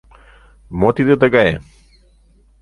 [0.79, 1.55] —Мо тиде тыгае?